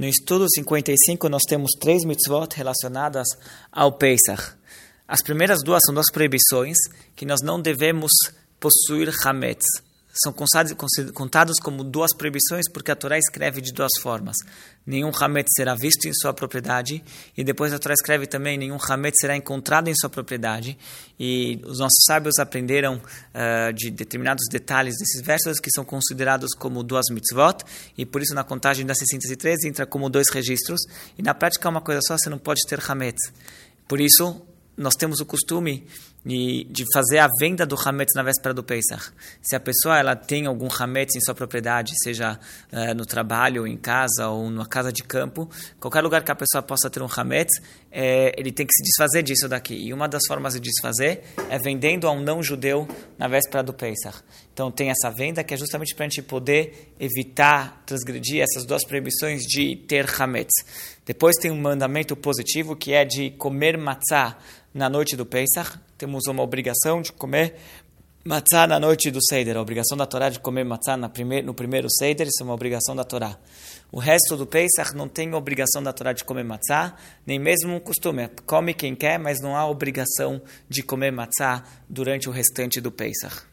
No 0.00 0.08
estudo 0.08 0.46
55, 0.48 1.28
nós 1.28 1.42
temos 1.46 1.72
três 1.78 2.06
mitzvot 2.06 2.48
relacionadas 2.54 3.26
ao 3.70 3.98
Pesach. 3.98 4.54
As 5.06 5.22
primeiras 5.22 5.58
duas 5.62 5.82
são 5.84 5.92
duas 5.92 6.10
proibições 6.10 6.78
que 7.14 7.26
nós 7.26 7.42
não 7.42 7.60
devemos 7.60 8.10
possuir 8.58 9.12
hametz. 9.22 9.66
São 10.12 10.34
contados 11.14 11.60
como 11.60 11.84
duas 11.84 12.12
proibições 12.16 12.64
porque 12.72 12.90
a 12.90 12.96
Torá 12.96 13.16
escreve 13.16 13.60
de 13.60 13.72
duas 13.72 13.92
formas. 14.00 14.36
Nenhum 14.84 15.12
hametz 15.14 15.50
será 15.54 15.76
visto 15.76 16.06
em 16.06 16.12
sua 16.12 16.34
propriedade 16.34 17.02
e 17.36 17.44
depois 17.44 17.72
a 17.72 17.78
Torá 17.78 17.94
escreve 17.94 18.26
também 18.26 18.58
nenhum 18.58 18.76
hametz 18.76 19.18
será 19.20 19.36
encontrado 19.36 19.86
em 19.86 19.94
sua 19.94 20.10
propriedade. 20.10 20.76
E 21.18 21.60
os 21.64 21.78
nossos 21.78 22.04
sábios 22.04 22.38
aprenderam 22.40 22.96
uh, 22.96 23.72
de 23.72 23.90
determinados 23.90 24.42
detalhes 24.50 24.96
desses 24.98 25.22
versos 25.22 25.60
que 25.60 25.70
são 25.70 25.84
considerados 25.84 26.54
como 26.58 26.82
duas 26.82 27.04
mitzvot 27.10 27.64
e 27.96 28.04
por 28.04 28.20
isso 28.20 28.34
na 28.34 28.42
contagem 28.42 28.84
da 28.84 28.94
613 28.94 29.68
entra 29.68 29.86
como 29.86 30.10
dois 30.10 30.28
registros 30.28 30.80
e 31.16 31.22
na 31.22 31.34
prática 31.34 31.68
é 31.68 31.70
uma 31.70 31.80
coisa 31.80 32.00
só, 32.04 32.18
você 32.18 32.28
não 32.28 32.38
pode 32.38 32.62
ter 32.66 32.80
hametz. 32.90 33.32
Por 33.86 34.00
isso 34.00 34.42
nós 34.76 34.94
temos 34.94 35.20
o 35.20 35.26
costume 35.26 35.86
de, 36.24 36.66
de 36.70 36.84
fazer 36.92 37.18
a 37.18 37.28
venda 37.38 37.64
do 37.64 37.76
hametz 37.76 38.12
na 38.14 38.22
véspera 38.22 38.52
do 38.52 38.62
Pesach. 38.62 39.10
Se 39.42 39.56
a 39.56 39.60
pessoa 39.60 39.98
ela 39.98 40.14
tem 40.14 40.46
algum 40.46 40.68
hametz 40.68 41.16
em 41.16 41.20
sua 41.20 41.34
propriedade, 41.34 41.92
seja 42.02 42.38
uh, 42.72 42.94
no 42.94 43.06
trabalho, 43.06 43.66
em 43.66 43.76
casa 43.76 44.28
ou 44.28 44.50
numa 44.50 44.66
casa 44.66 44.92
de 44.92 45.02
campo, 45.02 45.48
qualquer 45.78 46.02
lugar 46.02 46.22
que 46.22 46.30
a 46.30 46.34
pessoa 46.34 46.62
possa 46.62 46.90
ter 46.90 47.02
um 47.02 47.08
hametz, 47.14 47.60
é, 47.90 48.32
ele 48.38 48.52
tem 48.52 48.66
que 48.66 48.72
se 48.72 48.82
desfazer 48.82 49.22
disso 49.22 49.48
daqui. 49.48 49.74
E 49.74 49.92
uma 49.92 50.08
das 50.08 50.22
formas 50.26 50.54
de 50.54 50.60
desfazer 50.60 51.22
é 51.48 51.58
vendendo 51.58 52.06
a 52.06 52.12
um 52.12 52.20
não-judeu 52.20 52.86
na 53.18 53.26
véspera 53.26 53.62
do 53.62 53.72
Pesach. 53.72 54.18
Então 54.52 54.70
tem 54.70 54.90
essa 54.90 55.10
venda 55.10 55.42
que 55.42 55.54
é 55.54 55.56
justamente 55.56 55.94
para 55.94 56.04
a 56.04 56.08
gente 56.08 56.22
poder 56.22 56.92
evitar, 57.00 57.82
transgredir 57.86 58.42
essas 58.42 58.66
duas 58.66 58.84
proibições 58.84 59.42
de 59.42 59.76
ter 59.88 60.06
hametz. 60.20 60.52
Depois 61.06 61.36
tem 61.36 61.50
um 61.50 61.60
mandamento 61.60 62.14
positivo 62.14 62.76
que 62.76 62.92
é 62.92 63.04
de 63.04 63.30
comer 63.30 63.76
matzah 63.78 64.36
na 64.72 64.88
noite 64.88 65.16
do 65.16 65.26
Pesach. 65.26 65.78
Temos 65.98 66.26
uma 66.26 66.42
obrigação 66.42 67.02
de 67.02 67.12
comer 67.12 67.56
matzah 68.24 68.66
na 68.66 68.78
noite 68.78 69.10
do 69.10 69.18
Seder. 69.22 69.56
A 69.56 69.60
obrigação 69.62 69.96
da 69.96 70.06
Torá 70.06 70.28
de 70.28 70.38
comer 70.40 70.64
matzah 70.64 70.96
no 70.96 71.54
primeiro 71.54 71.88
Seder, 71.90 72.26
isso 72.26 72.42
é 72.42 72.44
uma 72.44 72.54
obrigação 72.54 72.94
da 72.94 73.04
Torá. 73.04 73.36
O 73.92 73.98
resto 73.98 74.36
do 74.36 74.46
Pesach 74.46 74.94
não 74.94 75.08
tem 75.08 75.34
obrigação 75.34 75.82
da 75.82 75.92
Torá 75.92 76.12
de 76.12 76.22
comer 76.22 76.44
matzah, 76.44 76.94
nem 77.26 77.38
mesmo 77.38 77.74
um 77.74 77.80
costume. 77.80 78.28
Come 78.46 78.72
quem 78.72 78.94
quer, 78.94 79.18
mas 79.18 79.40
não 79.40 79.56
há 79.56 79.66
obrigação 79.66 80.40
de 80.68 80.82
comer 80.82 81.10
matzah 81.10 81.64
durante 81.88 82.28
o 82.28 82.32
restante 82.32 82.80
do 82.80 82.92
Pesach. 82.92 83.49